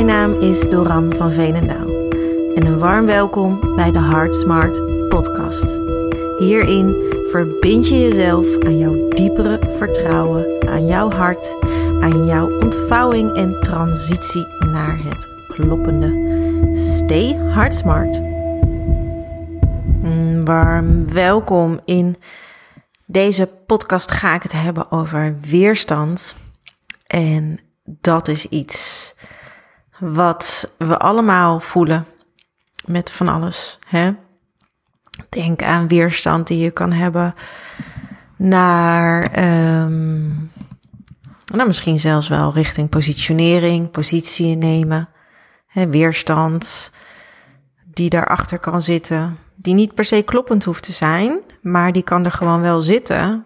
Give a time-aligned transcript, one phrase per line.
[0.00, 1.88] Mijn naam is Doran van Veenendaal
[2.54, 5.80] en een warm welkom bij de Heart Smart podcast.
[6.38, 6.94] Hierin
[7.30, 11.56] verbind je jezelf aan jouw diepere vertrouwen, aan jouw hart,
[12.00, 16.08] aan jouw ontvouwing en transitie naar het kloppende.
[16.76, 18.20] Stay Heart Smart.
[20.02, 22.16] Mm, warm welkom in
[23.06, 26.36] deze podcast ga ik het hebben over weerstand.
[27.06, 29.14] En dat is iets
[30.00, 32.06] wat we allemaal voelen
[32.84, 33.78] met van alles.
[33.86, 34.12] Hè?
[35.28, 37.34] Denk aan weerstand die je kan hebben
[38.36, 39.22] naar,
[39.84, 40.50] um,
[41.46, 45.08] nou misschien zelfs wel richting positionering, positie nemen.
[45.66, 46.92] Hè, weerstand
[47.84, 52.24] die daarachter kan zitten, die niet per se kloppend hoeft te zijn, maar die kan
[52.24, 53.44] er gewoon wel zitten.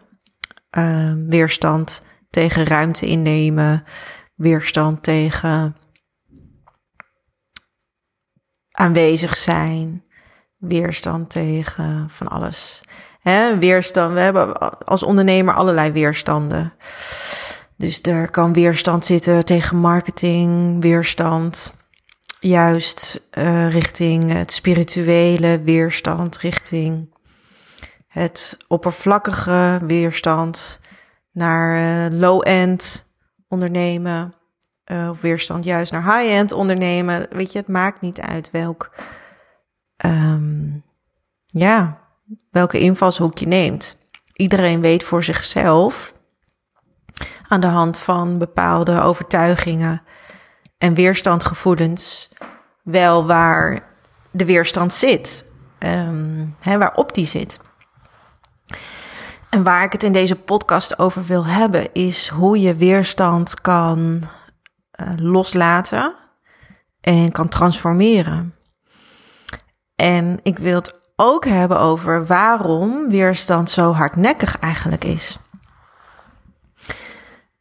[0.78, 3.84] Uh, weerstand tegen ruimte innemen,
[4.34, 5.76] weerstand tegen
[8.84, 10.04] aanwezig zijn,
[10.56, 12.80] weerstand tegen van alles.
[13.20, 16.72] Hè, weerstand, we hebben als ondernemer allerlei weerstanden.
[17.76, 21.74] Dus er kan weerstand zitten tegen marketing, weerstand
[22.40, 27.14] juist uh, richting het spirituele, weerstand richting
[28.08, 30.80] het oppervlakkige, weerstand
[31.32, 33.06] naar uh, low-end
[33.48, 34.34] ondernemen.
[34.86, 37.26] Uh, of weerstand juist naar high-end ondernemen.
[37.30, 38.90] Weet je, het maakt niet uit welk,
[40.04, 40.82] um,
[41.46, 41.98] ja,
[42.50, 44.08] welke invalshoek je neemt.
[44.32, 46.14] Iedereen weet voor zichzelf
[47.48, 50.02] aan de hand van bepaalde overtuigingen
[50.78, 52.32] en weerstandgevoelens
[52.82, 53.82] wel waar
[54.30, 55.44] de weerstand zit,
[55.78, 57.60] um, hè, waarop die zit.
[59.50, 64.22] En waar ik het in deze podcast over wil hebben, is hoe je weerstand kan
[65.00, 66.14] uh, loslaten
[67.00, 68.54] en kan transformeren.
[69.94, 75.38] En ik wil het ook hebben over waarom weerstand zo hardnekkig eigenlijk is.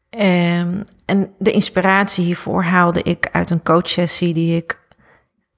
[0.09, 4.81] Um, en de inspiratie hiervoor haalde ik uit een coachsessie die ik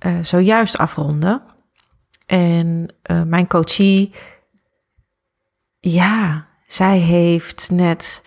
[0.06, 1.42] uh, zojuist afronde.
[2.26, 4.14] En uh, mijn coachie
[5.80, 8.24] ja, zij heeft net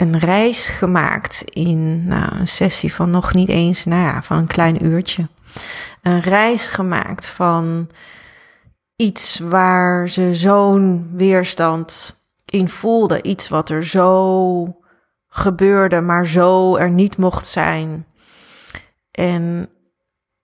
[0.00, 4.46] een reis gemaakt in nou, een sessie van nog niet eens, nou ja, van een
[4.46, 5.28] klein uurtje.
[6.02, 7.88] Een reis gemaakt van
[8.96, 13.22] iets waar ze zo'n weerstand in voelde.
[13.22, 14.76] Iets wat er zo
[15.28, 18.06] gebeurde, maar zo er niet mocht zijn.
[19.10, 19.68] En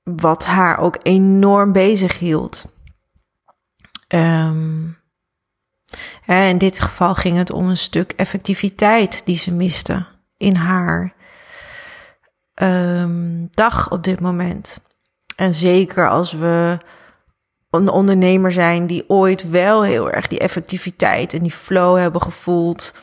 [0.03, 2.75] wat haar ook enorm bezig hield.
[4.09, 4.96] Um,
[6.27, 11.15] in dit geval ging het om een stuk effectiviteit die ze miste in haar
[12.55, 14.81] um, dag op dit moment.
[15.37, 16.79] En zeker als we
[17.71, 22.95] een ondernemer zijn die ooit wel heel erg die effectiviteit en die flow hebben gevoeld,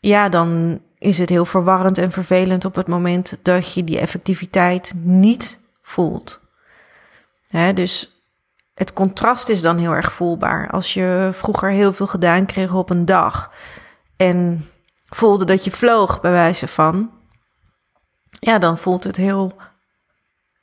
[0.00, 4.92] ja, dan is het heel verwarrend en vervelend op het moment dat je die effectiviteit
[4.96, 6.40] niet voelt.
[7.74, 8.19] Dus
[8.80, 10.70] het contrast is dan heel erg voelbaar.
[10.70, 13.52] Als je vroeger heel veel gedaan kreeg op een dag
[14.16, 14.68] en
[15.08, 17.10] voelde dat je vloog, bij wijze van,
[18.30, 19.56] ja, dan voelt het heel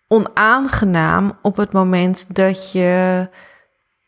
[0.07, 3.29] onaangenaam op het moment dat je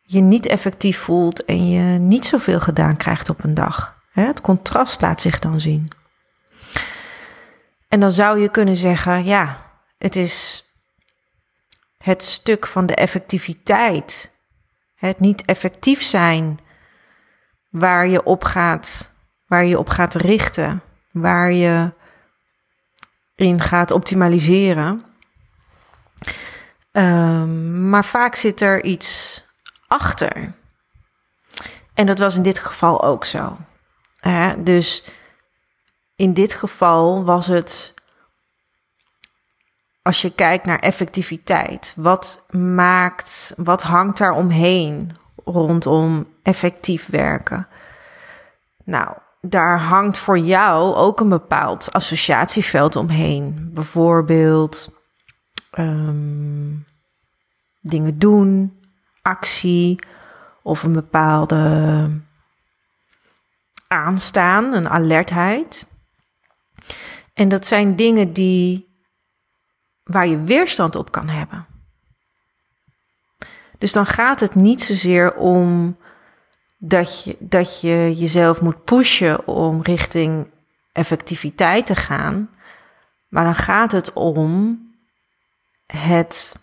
[0.02, 3.98] je niet effectief voelt en je niet zoveel gedaan krijgt op een dag.
[4.12, 5.92] Het contrast laat zich dan zien.
[7.88, 9.58] En dan zou je kunnen zeggen, ja,
[9.98, 10.64] het is
[12.04, 14.38] het stuk van de effectiviteit,
[14.96, 16.60] het niet effectief zijn,
[17.70, 19.14] waar je op gaat,
[19.46, 21.94] waar je op gaat richten, waar je
[23.36, 25.06] in gaat optimaliseren.
[26.92, 29.46] Um, maar vaak zit er iets
[29.88, 30.54] achter.
[31.94, 33.58] En dat was in dit geval ook zo.
[34.58, 35.04] dus
[36.16, 37.94] in dit geval was het
[40.02, 45.12] als je kijkt naar effectiviteit, wat maakt, wat hangt daar omheen
[45.46, 47.68] rondom effectief werken?
[48.84, 53.70] Nou, daar hangt voor jou ook een bepaald associatieveld omheen.
[53.74, 55.00] Bijvoorbeeld
[55.78, 56.86] um,
[57.82, 58.80] dingen doen,
[59.22, 60.00] actie
[60.62, 62.10] of een bepaalde
[63.88, 65.88] aanstaan, een alertheid.
[67.34, 68.89] En dat zijn dingen die
[70.10, 71.66] waar je weerstand op kan hebben.
[73.78, 75.98] Dus dan gaat het niet zozeer om
[76.78, 80.52] dat je, dat je jezelf moet pushen om richting
[80.92, 82.50] effectiviteit te gaan.
[83.28, 84.80] Maar dan gaat het om
[85.86, 86.56] het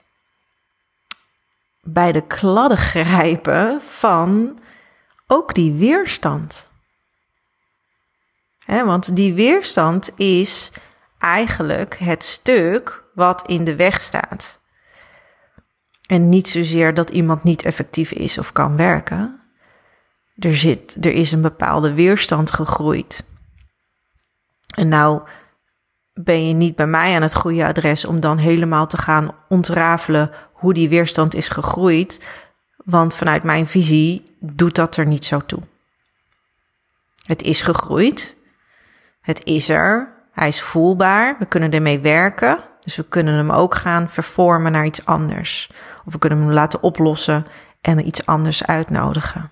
[1.81, 4.59] bij de kladden grijpen van
[5.27, 6.71] ook die weerstand.
[8.67, 10.73] want die weerstand is
[11.19, 14.61] eigenlijk het stuk wat in de weg staat.
[16.07, 19.41] En niet zozeer dat iemand niet effectief is of kan werken.
[20.39, 23.29] Er, zit, er is een bepaalde weerstand gegroeid.
[24.75, 25.23] En nou
[26.13, 30.31] ben je niet bij mij aan het goede adres om dan helemaal te gaan ontrafelen
[30.53, 32.29] hoe die weerstand is gegroeid.
[32.77, 35.63] Want vanuit mijn visie doet dat er niet zo toe.
[37.27, 38.37] Het is gegroeid.
[39.21, 40.15] Het is er.
[40.33, 41.37] Hij is voelbaar.
[41.39, 42.59] We kunnen ermee werken.
[42.87, 45.71] Dus we kunnen hem ook gaan vervormen naar iets anders.
[46.05, 47.47] Of we kunnen hem laten oplossen
[47.81, 49.51] en iets anders uitnodigen.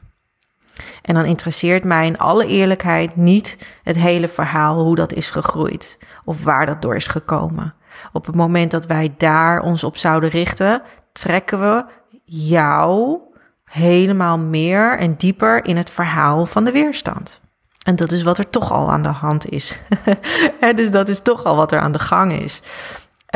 [1.02, 5.98] En dan interesseert mij in alle eerlijkheid niet het hele verhaal hoe dat is gegroeid
[6.24, 7.74] of waar dat door is gekomen.
[8.12, 10.82] Op het moment dat wij daar ons op zouden richten,
[11.12, 11.84] trekken we
[12.24, 13.18] jou
[13.64, 17.42] helemaal meer en dieper in het verhaal van de weerstand.
[17.84, 19.78] En dat is wat er toch al aan de hand is.
[20.74, 22.62] dus dat is toch al wat er aan de gang is.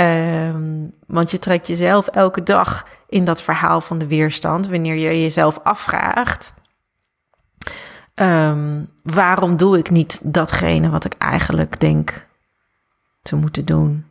[0.01, 5.21] Um, want je trekt jezelf elke dag in dat verhaal van de weerstand wanneer je
[5.21, 6.55] jezelf afvraagt:
[8.15, 12.27] um, waarom doe ik niet datgene wat ik eigenlijk denk
[13.23, 14.07] te moeten doen?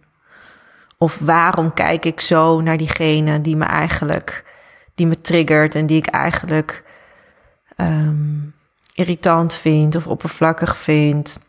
[0.97, 4.53] Of waarom kijk ik zo naar diegene die me eigenlijk,
[4.95, 6.83] die me triggert en die ik eigenlijk
[7.77, 8.53] um,
[8.93, 11.39] irritant vind of oppervlakkig vind?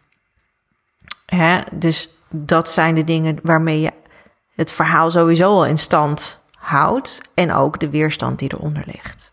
[1.27, 1.61] Hè?
[1.73, 3.93] Dus dat zijn de dingen waarmee je
[4.59, 9.31] het verhaal sowieso al in stand houdt en ook de weerstand die eronder ligt.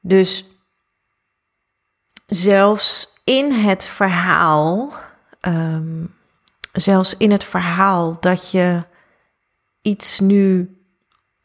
[0.00, 0.44] Dus
[2.26, 4.92] zelfs in het verhaal,
[5.40, 6.14] um,
[6.72, 8.82] zelfs in het verhaal dat je
[9.82, 10.76] iets nu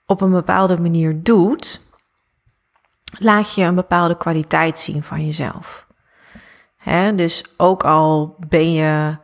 [0.05, 1.81] op een bepaalde manier doet,
[3.19, 5.85] laat je een bepaalde kwaliteit zien van jezelf.
[7.15, 9.17] Dus ook al ben je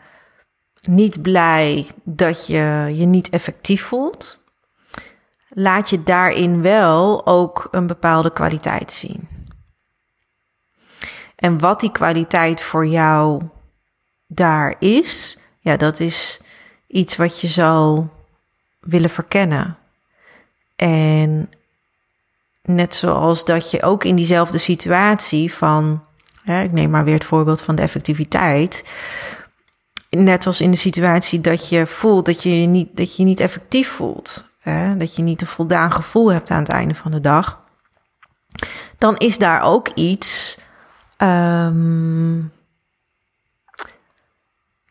[0.88, 4.44] niet blij dat je je niet effectief voelt,
[5.50, 9.28] laat je daarin wel ook een bepaalde kwaliteit zien.
[11.36, 13.42] En wat die kwaliteit voor jou
[14.28, 16.42] daar is, ja, dat is
[16.88, 18.10] iets wat je zal
[18.80, 19.78] willen verkennen.
[20.76, 21.50] En
[22.62, 26.04] net zoals dat je ook in diezelfde situatie van,
[26.46, 28.84] ik neem maar weer het voorbeeld van de effectiviteit.
[30.18, 33.40] Net als in de situatie dat je voelt dat je je niet, dat je niet
[33.40, 34.46] effectief voelt.
[34.60, 34.98] Hè?
[34.98, 37.62] Dat je niet een voldaan gevoel hebt aan het einde van de dag.
[38.98, 40.58] Dan is daar ook iets
[41.24, 42.52] Um,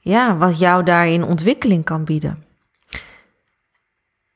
[0.01, 2.45] ja, wat jou daarin ontwikkeling kan bieden.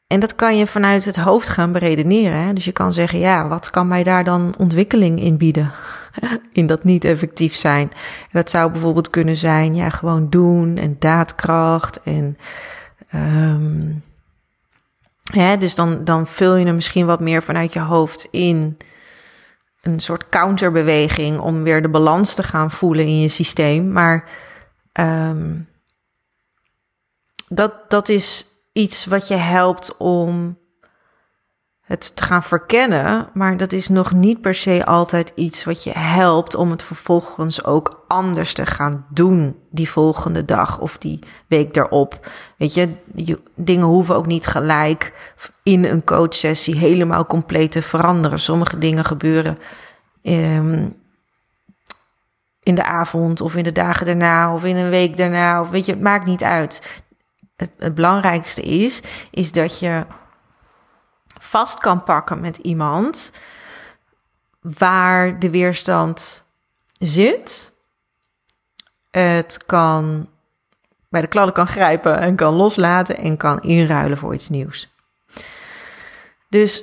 [0.07, 2.39] En dat kan je vanuit het hoofd gaan beredeneren.
[2.39, 2.53] Hè?
[2.53, 5.73] Dus je kan zeggen, ja, wat kan mij daar dan ontwikkeling in bieden?
[6.53, 7.91] in dat niet effectief zijn.
[8.33, 12.03] dat zou bijvoorbeeld kunnen zijn, ja, gewoon doen en daadkracht.
[12.03, 12.37] En
[13.15, 14.03] um,
[15.23, 18.77] ja, dus dan, dan vul je hem misschien wat meer vanuit je hoofd in
[19.83, 23.93] een soort counterbeweging om weer de balans te gaan voelen in je systeem.
[23.93, 24.29] Maar
[24.93, 25.69] um,
[27.49, 30.59] dat, dat is iets wat je helpt om
[31.87, 35.93] het te gaan verkennen, maar dat is nog niet per se altijd iets wat je
[35.99, 41.75] helpt om het vervolgens ook anders te gaan doen die volgende dag of die week
[41.75, 42.31] daarop.
[42.57, 42.89] Weet je,
[43.55, 48.41] dingen hoeven ook niet gelijk in een coachsessie helemaal compleet te veranderen.
[48.41, 49.59] Sommige dingen gebeuren
[50.23, 50.97] um,
[52.63, 55.87] in de avond of in de dagen daarna of in een week daarna of weet
[55.87, 57.03] je, het maakt niet uit.
[57.57, 60.05] Het belangrijkste is, is dat je
[61.47, 63.33] vast kan pakken met iemand
[64.61, 66.45] waar de weerstand
[66.93, 67.73] zit.
[69.11, 70.29] Het kan
[71.09, 74.95] bij de kladden kan grijpen en kan loslaten en kan inruilen voor iets nieuws.
[76.49, 76.83] Dus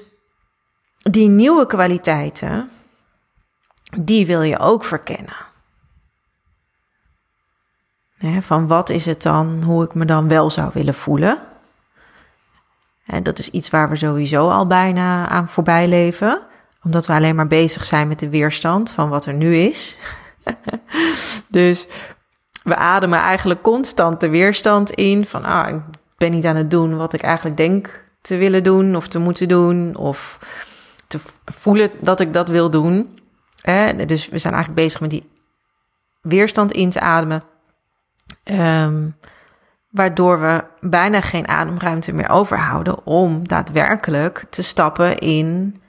[0.98, 2.70] die nieuwe kwaliteiten,
[4.00, 5.36] die wil je ook verkennen.
[8.40, 11.53] van wat is het dan, hoe ik me dan wel zou willen voelen?
[13.06, 16.42] En dat is iets waar we sowieso al bijna aan voorbij leven,
[16.84, 20.00] omdat we alleen maar bezig zijn met de weerstand van wat er nu is.
[21.48, 21.88] dus
[22.64, 25.82] we ademen eigenlijk constant de weerstand in van, ah, ik
[26.18, 29.48] ben niet aan het doen wat ik eigenlijk denk te willen doen of te moeten
[29.48, 30.40] doen of
[31.08, 33.20] te voelen dat ik dat wil doen.
[34.06, 35.32] Dus we zijn eigenlijk bezig met die
[36.22, 37.44] weerstand in te ademen.
[38.44, 39.16] Um,
[39.94, 45.82] waardoor we bijna geen ademruimte meer overhouden om daadwerkelijk te stappen in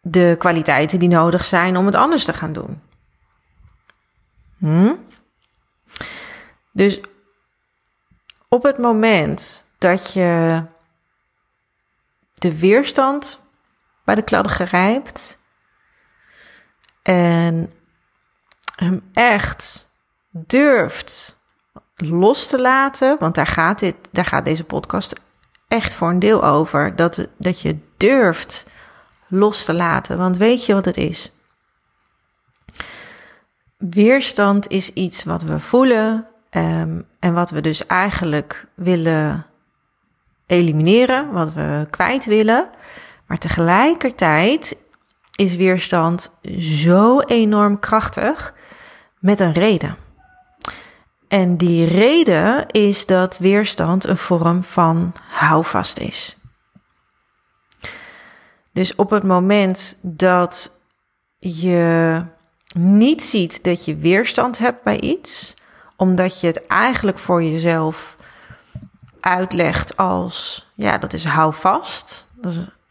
[0.00, 2.82] de kwaliteiten die nodig zijn om het anders te gaan doen.
[4.58, 4.94] Hm?
[6.72, 7.00] Dus
[8.48, 10.62] op het moment dat je
[12.34, 13.46] de weerstand
[14.04, 15.38] bij de kladden grijpt
[17.02, 17.72] en
[18.76, 19.88] hem echt
[20.30, 21.39] durft
[22.00, 25.20] los te laten, want daar gaat, dit, daar gaat deze podcast
[25.68, 28.66] echt voor een deel over, dat, dat je durft
[29.28, 30.18] los te laten.
[30.18, 31.32] Want weet je wat het is?
[33.76, 39.46] Weerstand is iets wat we voelen um, en wat we dus eigenlijk willen
[40.46, 42.68] elimineren, wat we kwijt willen.
[43.26, 44.76] Maar tegelijkertijd
[45.36, 48.54] is weerstand zo enorm krachtig
[49.18, 49.96] met een reden.
[51.30, 56.38] En die reden is dat weerstand een vorm van houvast is.
[58.72, 60.78] Dus op het moment dat
[61.38, 62.22] je
[62.78, 65.54] niet ziet dat je weerstand hebt bij iets,
[65.96, 68.16] omdat je het eigenlijk voor jezelf
[69.20, 72.28] uitlegt als, ja, dat is houvast.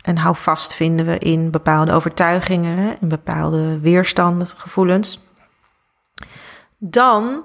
[0.02, 5.20] En houvast vinden we in bepaalde overtuigingen, in bepaalde weerstanden, gevoelens.
[6.78, 7.44] Dan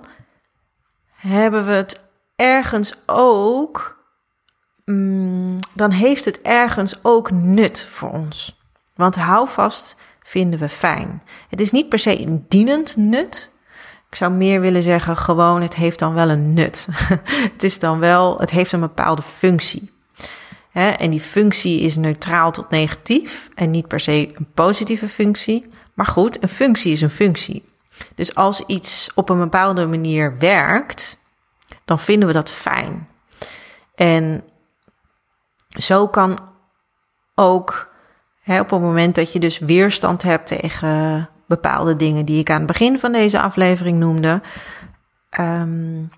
[1.28, 2.02] hebben we het
[2.36, 4.04] ergens ook,
[4.84, 8.58] mm, dan heeft het ergens ook nut voor ons.
[8.94, 11.22] Want houvast vinden we fijn.
[11.48, 13.52] Het is niet per se een dienend nut.
[14.10, 16.88] Ik zou meer willen zeggen, gewoon, het heeft dan wel een nut.
[17.54, 19.92] het is dan wel, het heeft een bepaalde functie.
[20.72, 25.66] en die functie is neutraal tot negatief en niet per se een positieve functie.
[25.94, 27.73] Maar goed, een functie is een functie.
[28.14, 31.18] Dus als iets op een bepaalde manier werkt,
[31.84, 33.08] dan vinden we dat fijn.
[33.94, 34.44] En
[35.68, 36.38] zo kan
[37.34, 37.92] ook
[38.46, 42.66] op het moment dat je dus weerstand hebt tegen bepaalde dingen die ik aan het
[42.66, 44.42] begin van deze aflevering noemde,
[45.40, 46.10] um,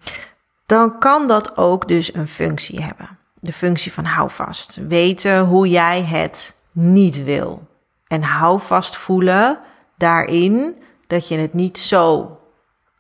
[0.66, 3.18] dan kan dat ook dus een functie hebben.
[3.40, 4.78] De functie van houvast.
[4.88, 7.66] Weten hoe jij het niet wil.
[8.06, 9.59] En houvast voelen
[9.97, 12.38] daarin dat je het niet zo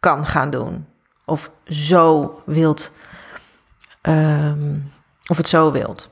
[0.00, 0.86] kan gaan doen.
[1.24, 2.92] Of zo wilt.
[4.02, 4.92] Um,
[5.26, 6.10] of het zo wilt.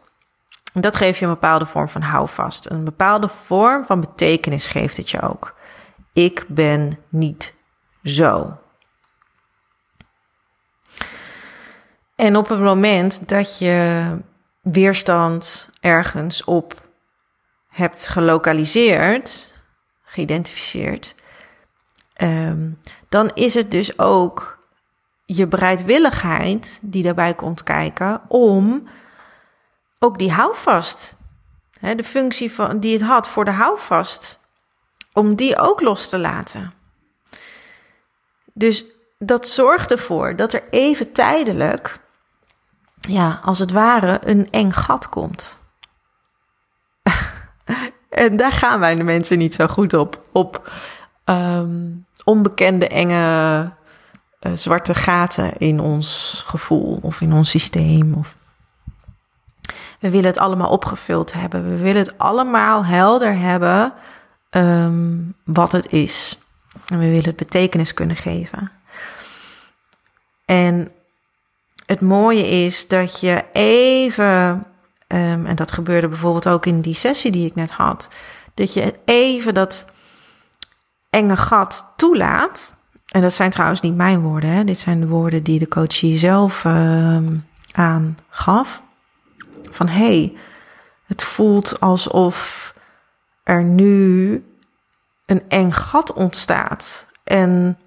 [0.72, 2.70] En dat geeft je een bepaalde vorm van houvast.
[2.70, 5.54] Een bepaalde vorm van betekenis geeft het je ook.
[6.12, 7.54] Ik ben niet
[8.04, 8.58] zo.
[12.14, 14.08] En op het moment dat je
[14.60, 16.88] weerstand ergens op
[17.68, 19.52] hebt gelokaliseerd,
[20.04, 21.14] geïdentificeerd,
[22.22, 24.58] um, dan is het dus ook
[25.26, 28.88] je bereidwilligheid die daarbij komt kijken om
[29.98, 31.16] ook die houvast,
[31.78, 34.40] hè, de functie van, die het had voor de houvast,
[35.12, 36.72] om die ook los te laten.
[38.52, 38.84] Dus
[39.18, 41.98] dat zorgt ervoor dat er even tijdelijk,
[43.00, 45.60] ja, als het ware, een eng gat komt.
[48.08, 50.22] en daar gaan wij de mensen niet zo goed op.
[50.32, 50.72] Op
[51.24, 53.72] um, onbekende, enge,
[54.40, 58.14] uh, zwarte gaten in ons gevoel of in ons systeem.
[58.14, 58.36] Of...
[60.00, 61.70] We willen het allemaal opgevuld hebben.
[61.70, 63.92] We willen het allemaal helder hebben
[64.50, 66.38] um, wat het is.
[66.86, 68.70] En we willen het betekenis kunnen geven.
[70.44, 70.92] En
[71.86, 74.66] het mooie is dat je even,
[75.08, 78.10] um, en dat gebeurde bijvoorbeeld ook in die sessie die ik net had,
[78.54, 79.92] dat je even dat
[81.14, 82.82] enge gat toelaat.
[83.08, 84.64] En dat zijn trouwens niet mijn woorden, hè?
[84.64, 88.82] dit zijn de woorden die de coachie zelf um, aangaf.
[89.70, 90.36] Van hé, hey,
[91.06, 92.74] het voelt alsof
[93.42, 94.32] er nu
[95.26, 97.06] een eng gat ontstaat.
[97.24, 97.78] En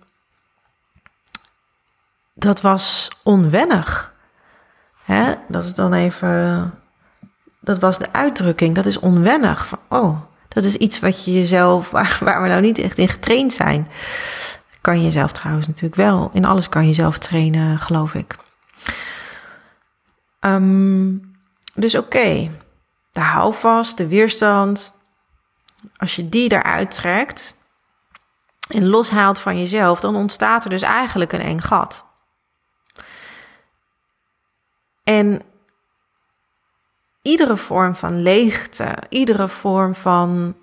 [2.34, 4.14] dat was onwennig.
[5.04, 5.36] Hè?
[5.48, 6.74] Dat is dan even.
[7.60, 8.76] Dat was de uitdrukking.
[8.76, 9.68] Dat is onwennig.
[9.68, 10.22] Van, oh,
[10.58, 11.90] dat is iets wat je jezelf.
[12.20, 13.88] Waar, we nou niet echt in getraind zijn.
[14.82, 16.30] Kan je jezelf trouwens natuurlijk wel.
[16.34, 18.36] In alles kan je jezelf trainen, geloof ik.
[20.40, 21.36] Um,
[21.74, 22.50] dus oké.
[23.12, 25.02] De houvast, de weerstand,
[25.98, 27.56] als je die eruit trekt
[28.68, 32.06] en loshaalt van jezelf, dan ontstaat er dus eigenlijk een eng gat.
[35.04, 35.42] En
[37.28, 40.56] iedere vorm van leegte, iedere vorm van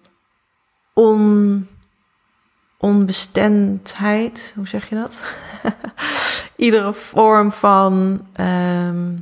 [0.93, 1.69] on,
[2.79, 5.23] onbestemdheid, hoe zeg je dat?
[6.57, 9.17] iedere vorm van ehm,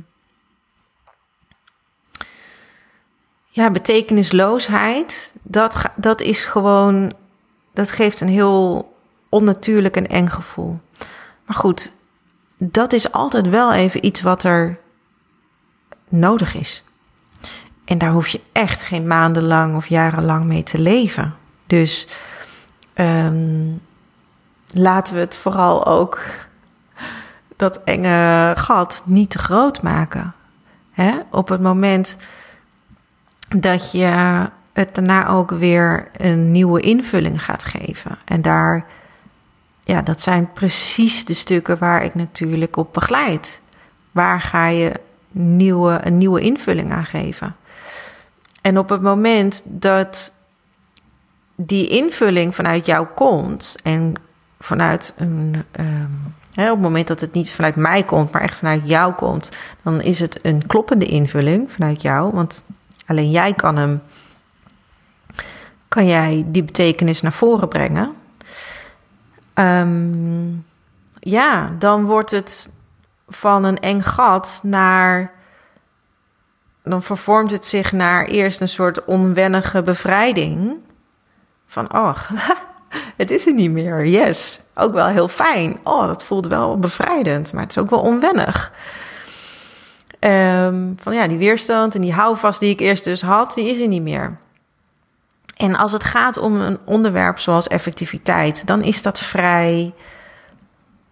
[3.47, 7.13] ja, betekenisloosheid, dat, dat is gewoon,
[7.73, 8.93] dat geeft een heel
[9.29, 10.79] onnatuurlijk en eng gevoel.
[11.45, 11.93] Maar goed,
[12.57, 14.79] dat is altijd wel even iets wat er
[16.09, 16.83] nodig is.
[17.93, 21.35] En daar hoef je echt geen maandenlang of jarenlang mee te leven.
[21.67, 22.07] Dus
[22.95, 23.81] um,
[24.67, 26.21] laten we het vooral ook
[27.55, 30.33] dat enge gat niet te groot maken.
[31.31, 32.17] Op het moment
[33.49, 34.39] dat je
[34.73, 38.17] het daarna ook weer een nieuwe invulling gaat geven.
[38.25, 38.85] En daar,
[39.83, 43.61] ja, dat zijn precies de stukken waar ik natuurlijk op begeleid.
[44.11, 44.91] Waar ga je
[45.31, 47.55] nieuwe, een nieuwe invulling aan geven?
[48.63, 50.33] En op het moment dat
[51.55, 54.13] die invulling vanuit jou komt en
[54.59, 55.63] vanuit een.
[56.53, 59.51] Hè, op het moment dat het niet vanuit mij komt, maar echt vanuit jou komt,
[59.81, 62.33] dan is het een kloppende invulling vanuit jou.
[62.33, 62.63] Want
[63.05, 64.01] alleen jij kan hem.
[65.87, 68.13] Kan jij die betekenis naar voren brengen?
[69.53, 70.65] Um,
[71.19, 72.73] ja, dan wordt het
[73.27, 75.31] van een eng gat naar
[76.83, 80.77] dan vervormt het zich naar eerst een soort onwennige bevrijding.
[81.67, 82.17] Van, oh,
[83.17, 84.05] het is er niet meer.
[84.05, 84.61] Yes.
[84.75, 85.77] Ook wel heel fijn.
[85.83, 88.71] Oh, dat voelt wel bevrijdend, maar het is ook wel onwennig.
[90.19, 93.79] Um, van ja, die weerstand en die houvast die ik eerst dus had, die is
[93.79, 94.37] er niet meer.
[95.57, 99.93] En als het gaat om een onderwerp zoals effectiviteit, dan is dat vrij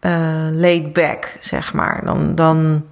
[0.01, 2.05] uh, laid back, zeg maar.
[2.05, 2.85] Dan, dan,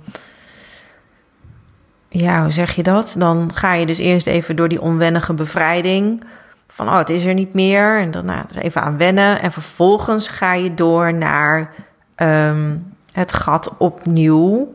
[2.09, 3.15] ja, hoe zeg je dat?
[3.17, 6.23] Dan ga je dus eerst even door die onwennige bevrijding.
[6.67, 8.01] Van, oh, het is er niet meer.
[8.01, 9.41] En dan nou, dus even aan wennen.
[9.41, 11.73] En vervolgens ga je door naar
[12.15, 14.73] um, het gat opnieuw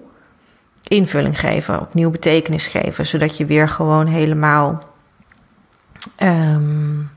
[0.83, 1.81] invulling geven.
[1.81, 3.07] Opnieuw betekenis geven.
[3.07, 4.83] Zodat je weer gewoon helemaal...
[6.23, 7.11] Um,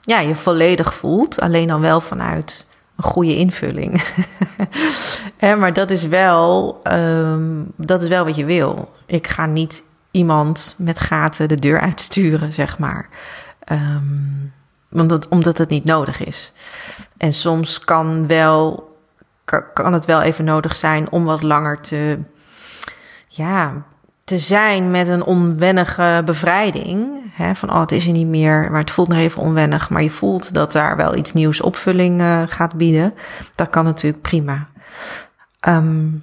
[0.00, 1.40] ja, je volledig voelt.
[1.40, 4.02] Alleen dan wel vanuit een goede invulling.
[5.58, 8.96] maar dat is, wel, um, dat is wel wat je wil.
[9.08, 13.08] Ik ga niet iemand met gaten de deur uitsturen, zeg maar.
[14.90, 16.52] Omdat, omdat het niet nodig is.
[17.16, 18.96] En soms kan, wel,
[19.74, 22.18] kan het wel even nodig zijn om wat langer te,
[23.28, 23.72] ja,
[24.24, 27.22] te zijn met een onwennige bevrijding.
[27.52, 29.90] Van oh, het is er niet meer, maar het voelt nog even onwennig.
[29.90, 33.14] Maar je voelt dat daar wel iets nieuws opvulling uh, gaat bieden.
[33.54, 34.66] Dat kan natuurlijk prima.
[35.68, 36.22] Um,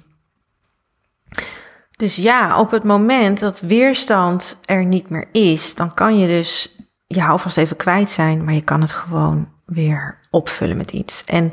[1.96, 6.80] dus ja, op het moment dat weerstand er niet meer is, dan kan je dus
[7.06, 11.24] je houvast even kwijt zijn, maar je kan het gewoon weer opvullen met iets.
[11.24, 11.52] En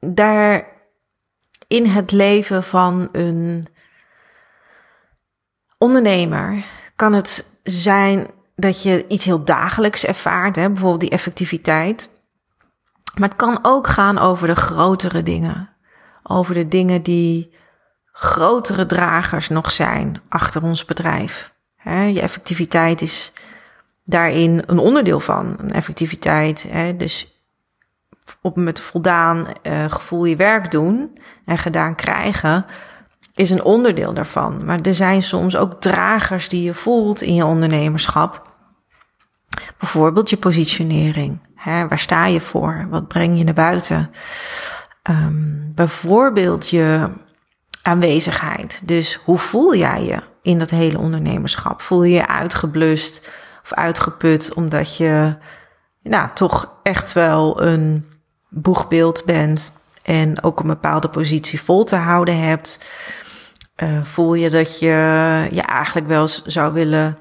[0.00, 0.66] daar
[1.66, 3.66] in het leven van een
[5.78, 6.64] ondernemer
[6.96, 12.10] kan het zijn dat je iets heel dagelijks ervaart, hè, bijvoorbeeld die effectiviteit.
[13.14, 15.68] Maar het kan ook gaan over de grotere dingen.
[16.22, 17.54] Over de dingen die
[18.18, 21.52] grotere dragers nog zijn achter ons bedrijf.
[21.84, 23.32] je effectiviteit is
[24.04, 25.56] daarin een onderdeel van.
[25.58, 27.40] Een effectiviteit, dus
[28.42, 32.66] op met voldaan uh, gevoel je werk doen en gedaan krijgen,
[33.34, 34.64] is een onderdeel daarvan.
[34.64, 38.56] Maar er zijn soms ook dragers die je voelt in je ondernemerschap.
[39.78, 41.38] Bijvoorbeeld je positionering.
[41.64, 42.86] Waar sta je voor?
[42.90, 44.10] Wat breng je naar buiten?
[45.10, 47.10] Um, bijvoorbeeld je
[47.86, 48.88] aanwezigheid.
[48.88, 51.80] Dus hoe voel jij je in dat hele ondernemerschap?
[51.80, 53.30] Voel je je uitgeblust
[53.62, 55.36] of uitgeput omdat je
[56.02, 58.08] nou, toch echt wel een
[58.48, 62.90] boegbeeld bent en ook een bepaalde positie vol te houden hebt?
[63.82, 64.86] Uh, voel je dat je
[65.50, 67.18] je eigenlijk wel zou willen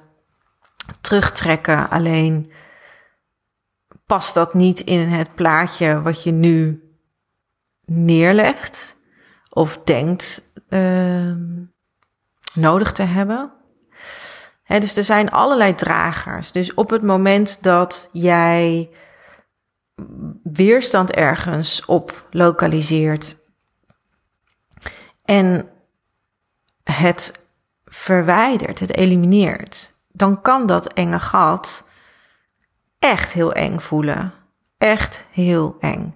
[1.02, 2.52] terugtrekken, alleen
[4.06, 6.84] past dat niet in het plaatje wat je nu
[7.86, 8.98] neerlegt
[9.50, 11.36] of denkt uh,
[12.54, 13.52] nodig te hebben.
[14.68, 16.52] dus er zijn allerlei dragers.
[16.52, 18.90] Dus op het moment dat jij
[20.44, 23.38] weerstand ergens op lokaliseert
[25.26, 25.70] en
[26.84, 27.50] het
[27.86, 31.90] verwijdert, het elimineert, dan kan dat enge gat
[33.00, 34.34] echt heel eng voelen.
[34.78, 36.16] Echt heel eng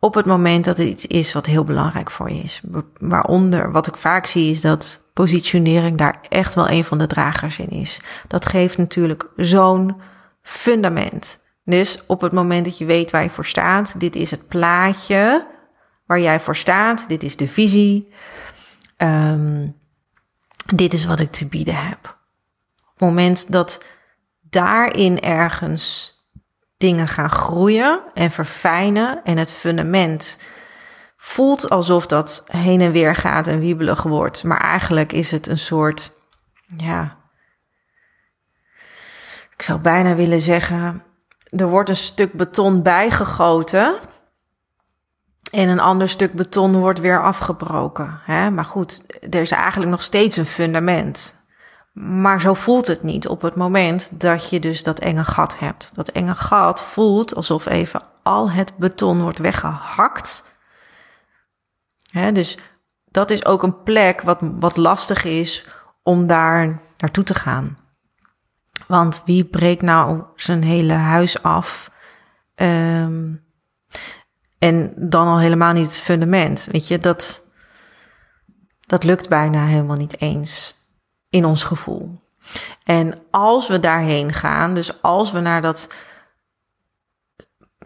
[0.00, 2.60] op het moment dat het iets is wat heel belangrijk voor je is.
[2.98, 7.58] Waaronder, wat ik vaak zie, is dat positionering daar echt wel een van de dragers
[7.58, 8.00] in is.
[8.28, 10.00] Dat geeft natuurlijk zo'n
[10.42, 11.46] fundament.
[11.64, 15.46] Dus op het moment dat je weet waar je voor staat, dit is het plaatje
[16.06, 17.08] waar jij voor staat.
[17.08, 18.12] Dit is de visie.
[18.96, 19.76] Um,
[20.74, 21.98] dit is wat ik te bieden heb.
[22.78, 23.84] Op het moment dat
[24.40, 26.17] daarin ergens
[26.78, 30.42] dingen gaan groeien en verfijnen en het fundament
[31.16, 35.58] voelt alsof dat heen en weer gaat en wiebelig wordt, maar eigenlijk is het een
[35.58, 36.12] soort,
[36.76, 37.16] ja,
[39.54, 41.02] ik zou bijna willen zeggen,
[41.50, 43.98] er wordt een stuk beton bijgegoten
[45.50, 48.20] en een ander stuk beton wordt weer afgebroken.
[48.24, 48.50] Hè?
[48.50, 51.37] Maar goed, er is eigenlijk nog steeds een fundament.
[52.00, 55.90] Maar zo voelt het niet op het moment dat je dus dat enge gat hebt.
[55.94, 60.58] Dat enge gat voelt alsof even al het beton wordt weggehakt.
[62.32, 62.58] Dus
[63.04, 65.66] dat is ook een plek wat, wat lastig is
[66.02, 67.78] om daar naartoe te gaan.
[68.86, 71.90] Want wie breekt nou zijn hele huis af?
[72.54, 73.44] Um,
[74.58, 76.68] en dan al helemaal niet het fundament.
[76.70, 77.46] Weet je, dat,
[78.86, 80.77] dat lukt bijna helemaal niet eens
[81.30, 82.20] in ons gevoel.
[82.84, 85.92] En als we daarheen gaan, dus als we naar dat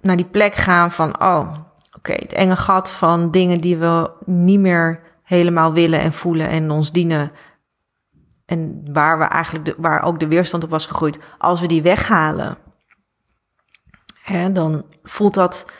[0.01, 1.57] naar die plek gaan van oh,
[1.97, 6.71] oké, het enge gat van dingen die we niet meer helemaal willen en voelen en
[6.71, 7.33] ons dienen
[8.47, 11.83] en waar we eigenlijk de, waar ook de weerstand op was gegroeid, als we die
[11.83, 12.59] weghalen,
[14.23, 15.71] hè, dan voelt dat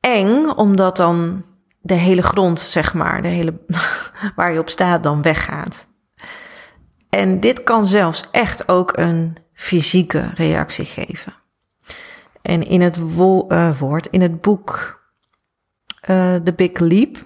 [0.00, 1.44] eng, omdat dan
[1.80, 3.60] de hele grond, zeg maar, de hele
[4.36, 5.87] waar je op staat, dan weggaat.
[7.10, 11.34] En dit kan zelfs echt ook een fysieke reactie geven.
[12.42, 15.00] En in het uh, woord, in het boek
[16.10, 17.16] uh, The Big Leap,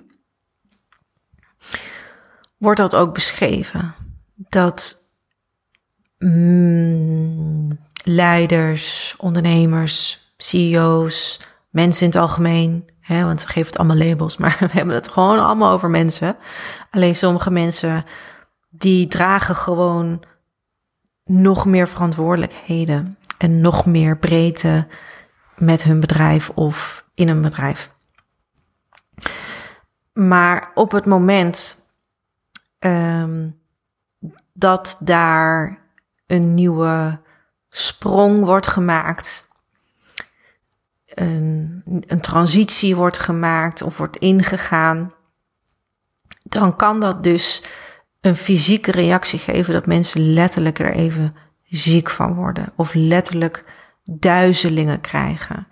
[2.57, 3.95] wordt dat ook beschreven.
[4.35, 4.97] Dat
[6.19, 11.41] mm, leiders, ondernemers, CEO's,
[11.71, 15.09] mensen in het algemeen, hè, want we geven het allemaal labels, maar we hebben het
[15.09, 16.37] gewoon allemaal over mensen.
[16.91, 18.05] Alleen sommige mensen
[18.75, 20.23] die dragen gewoon
[21.25, 24.87] nog meer verantwoordelijkheden en nog meer breedte
[25.57, 27.91] met hun bedrijf of in een bedrijf.
[30.13, 31.87] Maar op het moment
[32.79, 33.61] um,
[34.53, 35.79] dat daar
[36.27, 37.21] een nieuwe
[37.69, 39.51] sprong wordt gemaakt
[41.15, 45.13] een, een transitie wordt gemaakt of wordt ingegaan,
[46.43, 47.65] dan kan dat dus
[48.23, 51.37] een fysieke reactie geven dat mensen letterlijk er even
[51.69, 53.65] ziek van worden of letterlijk
[54.05, 55.67] duizelingen krijgen.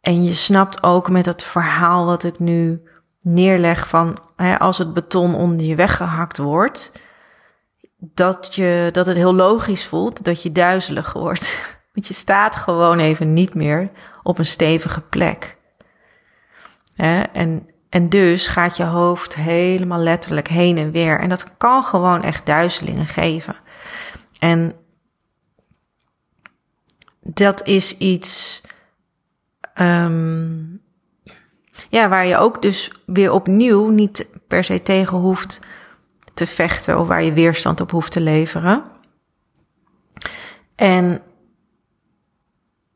[0.00, 2.82] En je snapt ook met het verhaal wat ik nu
[3.20, 6.92] neerleg van hè, als het beton onder je weggehakt wordt,
[7.96, 11.62] dat, je, dat het heel logisch voelt dat je duizelig wordt.
[11.92, 13.90] Want je staat gewoon even niet meer
[14.22, 15.56] op een stevige plek.
[17.32, 21.20] En, en dus gaat je hoofd helemaal letterlijk heen en weer.
[21.20, 23.56] En dat kan gewoon echt duizelingen geven.
[24.38, 24.74] En
[27.20, 28.62] dat is iets.
[29.80, 30.82] Um,
[31.88, 35.60] ja, waar je ook dus weer opnieuw niet per se tegen hoeft
[36.34, 38.84] te vechten of waar je weerstand op hoeft te leveren.
[40.74, 41.22] En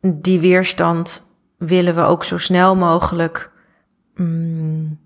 [0.00, 3.50] die weerstand willen we ook zo snel mogelijk,
[4.18, 4.98] mm,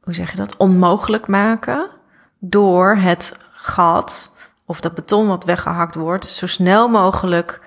[0.00, 1.90] hoe zeg je dat, onmogelijk maken
[2.38, 7.60] door het gat of dat beton wat weggehakt wordt, zo snel mogelijk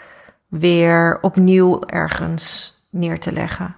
[0.47, 3.75] weer opnieuw ergens neer te leggen.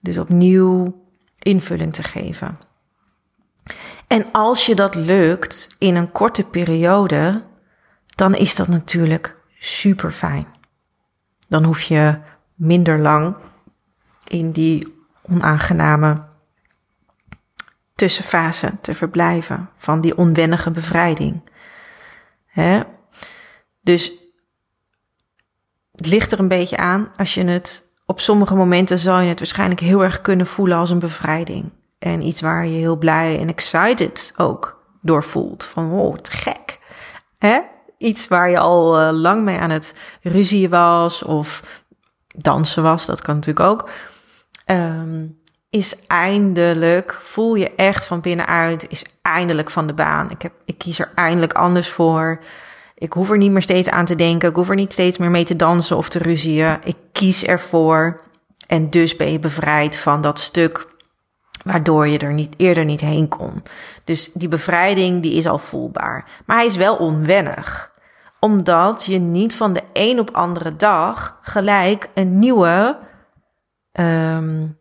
[0.00, 1.02] Dus opnieuw
[1.38, 2.58] invulling te geven.
[4.06, 7.42] En als je dat lukt in een korte periode,
[8.06, 10.46] dan is dat natuurlijk super fijn.
[11.48, 12.18] Dan hoef je
[12.54, 13.36] minder lang
[14.28, 14.93] in die
[15.30, 16.22] onaangename
[17.94, 21.50] tussenfase te verblijven van die onwennige bevrijding.
[23.82, 24.12] Dus
[25.92, 29.38] het ligt er een beetje aan als je het op sommige momenten zou je het
[29.38, 31.72] waarschijnlijk heel erg kunnen voelen als een bevrijding.
[31.98, 35.64] En iets waar je heel blij en excited ook door voelt.
[35.64, 36.78] Van, oh, te gek.
[37.98, 41.62] Iets waar je al uh, lang mee aan het ruzie was of
[42.36, 43.88] dansen was, dat kan natuurlijk ook.
[44.66, 45.38] Um,
[45.70, 50.30] is eindelijk, voel je echt van binnenuit, is eindelijk van de baan.
[50.30, 52.40] Ik, heb, ik kies er eindelijk anders voor.
[52.94, 54.48] Ik hoef er niet meer steeds aan te denken.
[54.48, 56.78] Ik hoef er niet steeds meer mee te dansen of te ruzien.
[56.84, 58.20] Ik kies ervoor.
[58.66, 60.86] En dus ben je bevrijd van dat stuk
[61.64, 63.62] waardoor je er niet eerder niet heen kon.
[64.04, 66.24] Dus die bevrijding die is al voelbaar.
[66.46, 67.92] Maar hij is wel onwennig
[68.44, 72.98] omdat je niet van de een op andere dag gelijk een nieuwe,
[74.00, 74.78] um,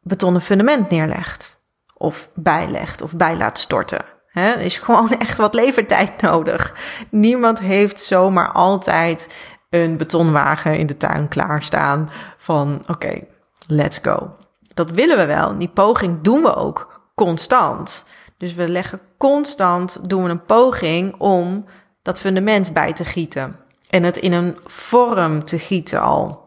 [0.00, 1.62] betonnen fundament neerlegt.
[1.96, 4.04] Of bijlegt of bij laat storten.
[4.26, 6.74] He, er is gewoon echt wat levertijd nodig.
[7.10, 9.34] Niemand heeft zomaar altijd
[9.70, 13.24] een betonwagen in de tuin klaarstaan van oké,
[13.66, 14.36] let's go.
[14.74, 15.58] Dat willen we wel.
[15.58, 18.06] Die poging doen we ook constant.
[18.38, 21.64] Dus we leggen constant, doen we een poging om
[22.02, 23.56] dat fundament bij te gieten.
[23.90, 26.43] En het in een vorm te gieten al.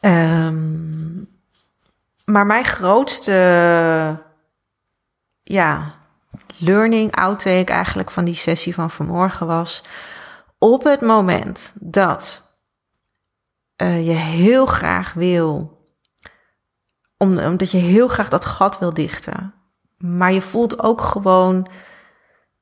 [0.00, 1.28] Um,
[2.24, 3.32] maar mijn grootste
[5.42, 5.94] ja,
[6.58, 9.82] learning outtake eigenlijk van die sessie van vanmorgen was...
[10.58, 12.56] op het moment dat
[13.82, 15.78] uh, je heel graag wil...
[17.16, 19.54] omdat je heel graag dat gat wil dichten...
[19.96, 21.68] maar je voelt ook gewoon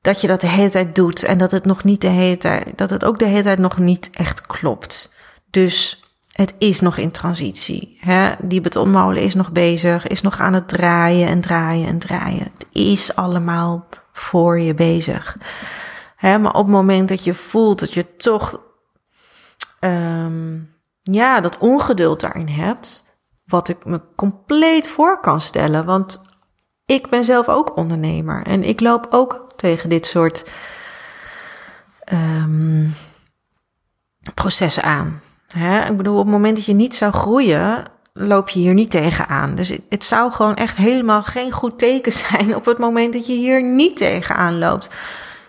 [0.01, 1.23] dat je dat de hele tijd doet...
[1.23, 3.77] en dat het, nog niet de hele tijd, dat het ook de hele tijd nog
[3.77, 5.15] niet echt klopt...
[5.49, 6.06] Dus
[6.37, 7.97] het is nog in transitie.
[7.99, 8.31] Hè?
[8.41, 12.51] Die betonmolen is nog bezig, is nog aan het draaien en draaien en draaien.
[12.53, 15.37] Het is allemaal voor je bezig.
[16.15, 16.39] Hè?
[16.39, 18.61] Maar op het moment dat je voelt dat je toch
[19.79, 23.03] um, ja, dat ongeduld daarin hebt,
[23.45, 25.85] wat ik me compleet voor kan stellen.
[25.85, 26.21] Want
[26.85, 30.51] ik ben zelf ook ondernemer en ik loop ook tegen dit soort
[32.13, 32.93] um,
[34.33, 35.21] processen aan.
[35.47, 35.89] Hè?
[35.89, 37.83] Ik bedoel, op het moment dat je niet zou groeien,
[38.13, 39.55] loop je hier niet tegenaan.
[39.55, 43.33] Dus het zou gewoon echt helemaal geen goed teken zijn op het moment dat je
[43.33, 44.89] hier niet tegenaan loopt.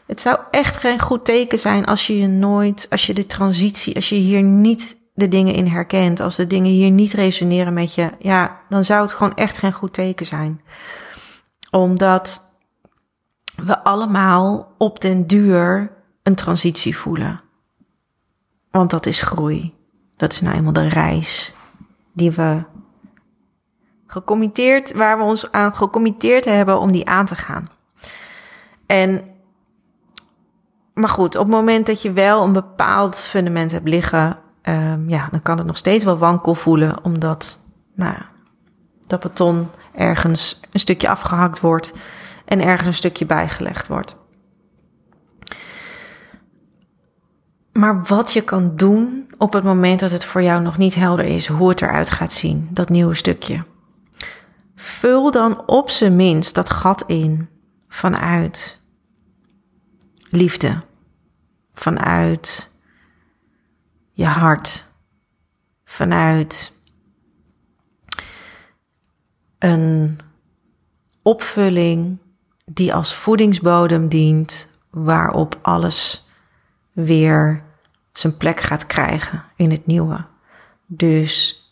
[0.07, 3.95] Het zou echt geen goed teken zijn als je je nooit, als je de transitie,
[3.95, 7.95] als je hier niet de dingen in herkent, als de dingen hier niet resoneren met
[7.95, 10.61] je, ja, dan zou het gewoon echt geen goed teken zijn.
[11.71, 12.55] Omdat
[13.57, 17.41] we allemaal op den duur een transitie voelen.
[18.71, 19.78] Want dat is groei.
[20.19, 21.55] Dat is nou eenmaal de reis
[22.13, 22.63] die we
[24.07, 27.71] gecommitteerd, waar we ons aan gecommitteerd hebben om die aan te gaan.
[28.87, 29.23] En,
[30.95, 35.29] maar goed, op het moment dat je wel een bepaald fundament hebt liggen, um, ja,
[35.31, 37.61] dan kan het nog steeds wel wankel voelen, omdat,
[37.95, 38.17] nou,
[39.07, 41.95] dat beton ergens een stukje afgehakt wordt
[42.45, 44.17] en ergens een stukje bijgelegd wordt.
[47.79, 51.25] Maar wat je kan doen op het moment dat het voor jou nog niet helder
[51.25, 53.65] is hoe het eruit gaat zien, dat nieuwe stukje.
[54.75, 57.49] Vul dan op zijn minst dat gat in
[57.89, 58.81] vanuit
[60.31, 60.83] liefde,
[61.73, 62.73] vanuit
[64.13, 64.85] je hart,
[65.85, 66.73] vanuit
[69.59, 70.19] een
[71.23, 72.19] opvulling
[72.65, 76.29] die als voedingsbodem dient, waarop alles
[76.93, 77.67] weer
[78.19, 80.25] zijn plek gaat krijgen in het nieuwe.
[80.87, 81.63] Dus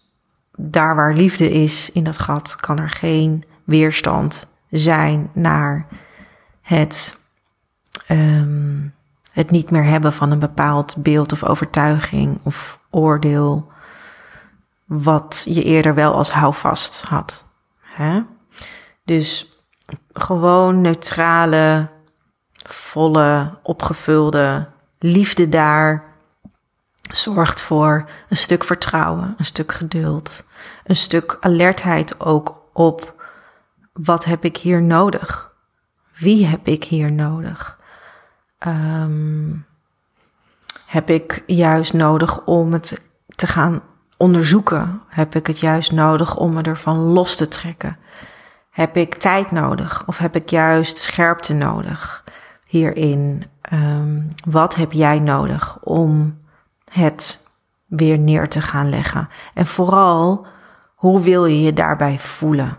[0.57, 5.87] daar waar liefde is in dat gat, kan er geen weerstand zijn naar
[6.61, 7.21] het,
[8.09, 8.95] um,
[9.33, 13.73] het niet meer hebben van een bepaald beeld of overtuiging of oordeel,
[14.85, 17.49] wat je eerder wel als houvast had.
[17.81, 18.23] Hè?
[19.05, 19.59] Dus
[20.13, 21.89] gewoon neutrale,
[22.69, 26.15] volle, opgevulde liefde daar
[27.11, 30.45] zorgt voor een stuk vertrouwen, een stuk geduld,
[30.85, 33.15] een stuk alertheid ook op
[33.93, 35.53] wat heb ik hier nodig?
[36.19, 37.79] Wie heb ik hier nodig?
[38.67, 39.67] Um,
[40.87, 43.83] heb ik juist nodig om het te gaan
[44.17, 45.03] onderzoeken?
[45.09, 47.99] Heb ik het juist nodig om me ervan los te trekken?
[48.71, 52.25] Heb ik tijd nodig of heb ik juist scherpte nodig
[52.67, 53.45] hierin?
[53.73, 56.39] Um, wat heb jij nodig om
[56.91, 57.49] het
[57.87, 59.29] weer neer te gaan leggen.
[59.55, 60.47] En vooral,
[60.95, 62.79] hoe wil je je daarbij voelen?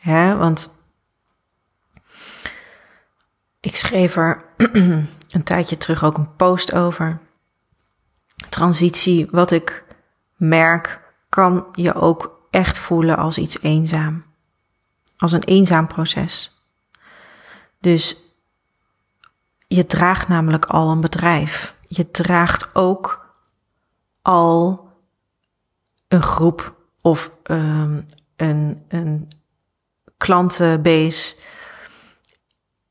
[0.00, 0.74] Hè, want
[3.60, 4.44] ik schreef er
[5.30, 7.18] een tijdje terug ook een post over.
[8.48, 9.84] Transitie, wat ik
[10.36, 14.24] merk, kan je ook echt voelen als iets eenzaam.
[15.16, 16.64] Als een eenzaam proces.
[17.80, 18.16] Dus
[19.68, 23.34] je draagt namelijk al een bedrijf je draagt ook
[24.22, 24.88] al
[26.08, 29.28] een groep of um, een, een
[30.16, 31.36] klantenbase.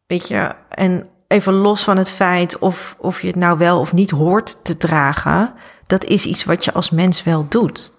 [0.07, 3.93] Weet je, en even los van het feit of, of je het nou wel of
[3.93, 5.53] niet hoort te dragen,
[5.87, 7.93] dat is iets wat je als mens wel doet.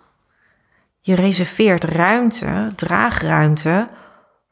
[1.01, 3.89] Je reserveert ruimte, draagruimte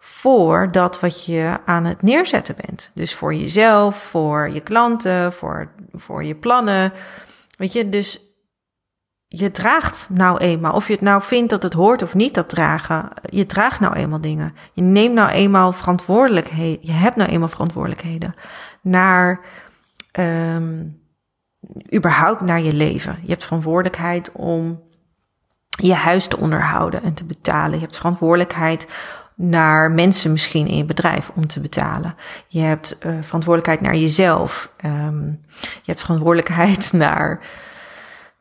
[0.07, 2.91] voor dat wat je aan het neerzetten bent.
[2.95, 6.93] Dus voor jezelf, voor je klanten, voor, voor je plannen.
[7.57, 8.21] Weet je, dus
[9.27, 12.49] je draagt nou eenmaal, of je het nou vindt dat het hoort of niet, dat
[12.49, 13.09] dragen.
[13.23, 14.55] Je draagt nou eenmaal dingen.
[14.73, 16.87] Je neemt nou eenmaal verantwoordelijkheden.
[16.87, 18.35] Je hebt nou eenmaal verantwoordelijkheden
[18.81, 19.41] naar,
[20.19, 21.01] um,
[21.95, 23.19] überhaupt naar je leven.
[23.23, 24.83] Je hebt verantwoordelijkheid om
[25.69, 27.75] je huis te onderhouden en te betalen.
[27.75, 28.89] Je hebt verantwoordelijkheid
[29.35, 32.15] naar mensen misschien in je bedrijf om te betalen.
[32.49, 34.73] Je hebt uh, verantwoordelijkheid naar jezelf.
[34.85, 37.41] Um, je hebt verantwoordelijkheid naar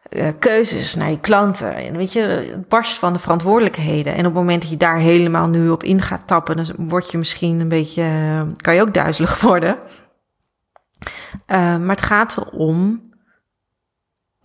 [0.09, 1.75] uh, keuzes, naar je klanten.
[1.75, 4.13] En weet je, het barst van de verantwoordelijkheden.
[4.13, 7.11] En op het moment dat je daar helemaal nu op in gaat tappen, dan word
[7.11, 8.05] je misschien een beetje,
[8.57, 9.77] kan je ook duizelig worden.
[11.47, 13.11] Maar het gaat erom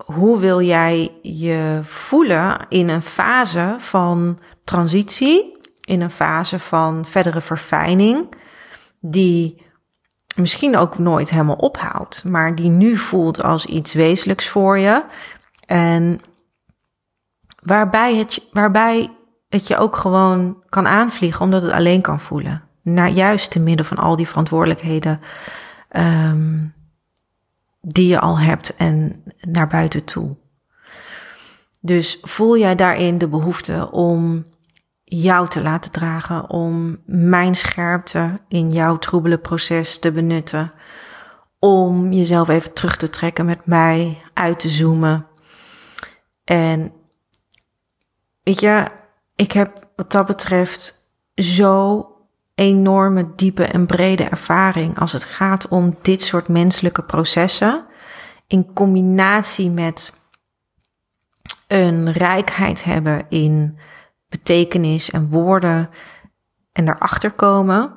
[0.05, 5.58] hoe wil jij je voelen in een fase van transitie,
[5.89, 8.35] in een fase van verdere verfijning,
[8.99, 9.65] die
[10.35, 15.03] misschien ook nooit helemaal ophoudt, maar die nu voelt als iets wezenlijks voor je.
[15.65, 16.21] En
[17.63, 19.11] waarbij het, waarbij
[19.49, 22.63] het je ook gewoon kan aanvliegen, omdat het alleen kan voelen.
[22.81, 25.19] Na, juist te midden van al die verantwoordelijkheden
[25.91, 26.73] um,
[27.81, 30.35] die je al hebt en naar buiten toe.
[31.79, 34.45] Dus voel jij daarin de behoefte om
[35.09, 40.71] jou te laten dragen, om mijn scherpte in jouw troebele proces te benutten,
[41.59, 45.25] om jezelf even terug te trekken met mij, uit te zoomen.
[46.43, 46.91] En
[48.43, 48.87] weet je,
[49.35, 52.07] ik heb wat dat betreft zo
[52.55, 57.85] enorme, diepe en brede ervaring als het gaat om dit soort menselijke processen.
[58.47, 60.13] In combinatie met
[61.67, 63.77] een rijkheid hebben in
[64.29, 65.89] betekenis en woorden
[66.71, 67.93] en daarachter komen.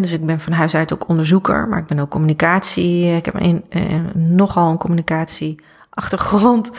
[0.00, 3.16] dus ik ben van huis uit ook onderzoeker, maar ik ben ook communicatie.
[3.16, 6.70] Ik heb een, eh, nogal een communicatieachtergrond.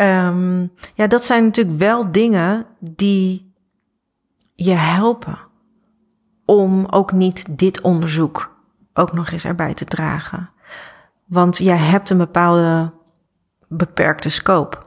[0.00, 3.52] Um, ja, dat zijn natuurlijk wel dingen die
[4.54, 5.38] je helpen
[6.44, 8.56] om ook niet dit onderzoek
[8.94, 10.50] ook nog eens erbij te dragen.
[11.26, 12.92] Want jij hebt een bepaalde
[13.68, 14.78] beperkte scope.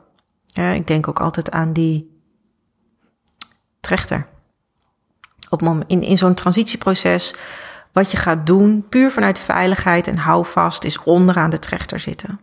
[0.73, 2.16] Ik denk ook altijd aan die
[3.87, 4.25] trechter.
[5.49, 7.35] Op in, in zo'n transitieproces,
[7.91, 12.39] wat je gaat doen, puur vanuit veiligheid en houvast, is onderaan de trechter zitten.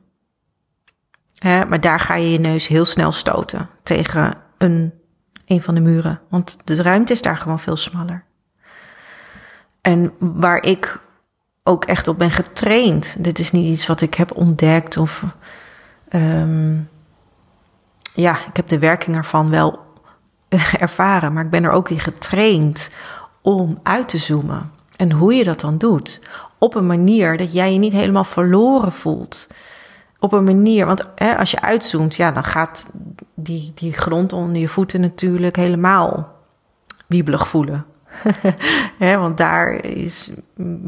[1.42, 4.92] maar daar ga je je neus heel snel stoten tegen een,
[5.46, 6.20] een van de muren.
[6.28, 8.24] Want de ruimte is daar gewoon veel smaller.
[9.80, 11.00] En waar ik
[11.62, 13.24] ook echt op ben getraind.
[13.24, 15.24] Dit is niet iets wat ik heb ontdekt of.
[16.10, 16.88] Um,
[18.14, 19.84] ja, ik heb de werking ervan wel
[20.78, 22.92] ervaren, maar ik ben er ook in getraind
[23.40, 24.70] om uit te zoomen.
[24.96, 26.22] En hoe je dat dan doet.
[26.58, 29.48] Op een manier dat jij je niet helemaal verloren voelt.
[30.18, 32.90] Op een manier, want hè, als je uitzoomt, ja, dan gaat
[33.34, 36.32] die, die grond onder je voeten natuurlijk helemaal
[37.06, 37.86] wiebelig voelen.
[38.98, 40.30] want daar is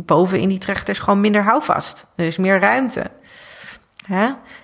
[0.05, 2.07] boven in die trechters gewoon minder houvast.
[2.15, 3.11] Er is meer ruimte.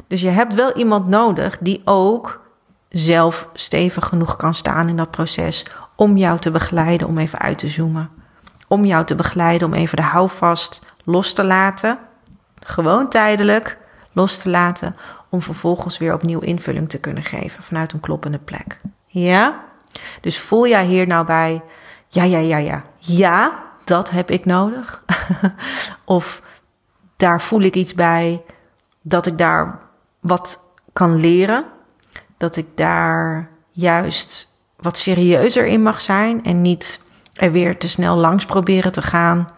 [0.06, 2.40] Dus je hebt wel iemand nodig die ook
[2.92, 7.58] zelf stevig genoeg kan staan in dat proces om jou te begeleiden om even uit
[7.58, 8.10] te zoomen.
[8.68, 11.98] Om jou te begeleiden om even de houvast los te laten.
[12.60, 13.78] Gewoon tijdelijk
[14.12, 14.96] los te laten.
[15.28, 18.80] Om vervolgens weer opnieuw invulling te kunnen geven vanuit een kloppende plek.
[19.06, 19.60] Ja?
[20.20, 21.62] Dus voel jij hier nou bij
[22.08, 22.82] ja, ja, ja, ja.
[22.98, 25.04] Ja, dat heb ik nodig.
[26.04, 26.42] of
[27.16, 28.42] daar voel ik iets bij
[29.02, 29.78] dat ik daar
[30.20, 30.60] wat
[30.92, 31.64] kan leren.
[32.42, 37.00] Dat ik daar juist wat serieuzer in mag zijn en niet
[37.34, 39.48] er weer te snel langs proberen te gaan.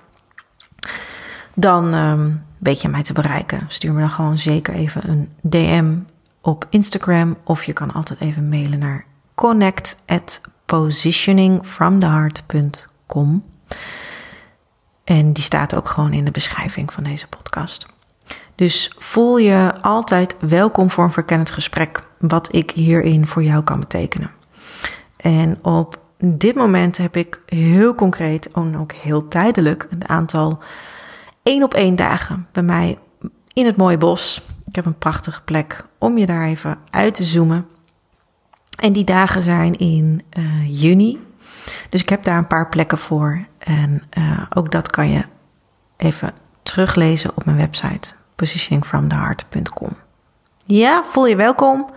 [1.54, 3.64] Dan um, weet je mij te bereiken.
[3.68, 5.94] Stuur me dan gewoon zeker even een DM
[6.40, 7.36] op Instagram.
[7.44, 9.96] Of je kan altijd even mailen naar connect@
[10.64, 13.44] positioningfromtheheart.com.
[15.04, 17.93] En die staat ook gewoon in de beschrijving van deze podcast.
[18.54, 23.80] Dus voel je altijd welkom voor een verkennend gesprek, wat ik hierin voor jou kan
[23.80, 24.30] betekenen.
[25.16, 30.58] En op dit moment heb ik heel concreet en ook heel tijdelijk een aantal
[31.42, 32.98] één op één dagen bij mij
[33.52, 34.42] in het mooie bos.
[34.66, 37.66] Ik heb een prachtige plek om je daar even uit te zoomen.
[38.80, 41.18] En die dagen zijn in uh, juni.
[41.88, 43.44] Dus ik heb daar een paar plekken voor.
[43.58, 45.22] En uh, ook dat kan je
[45.96, 46.32] even
[46.62, 49.96] teruglezen op mijn website positioningfromtheheart.com.
[50.64, 51.90] Ja, voel je welkom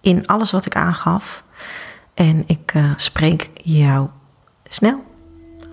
[0.00, 1.44] in alles wat ik aangaf.
[2.14, 4.08] En ik uh, spreek jou
[4.68, 5.04] snel.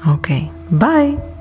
[0.08, 1.39] Oké, bye.